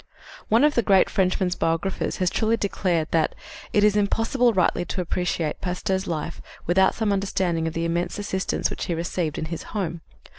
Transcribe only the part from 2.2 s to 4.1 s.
truly declared that "it is